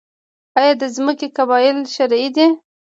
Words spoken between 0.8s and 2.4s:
د ځمکې قبالې شرعي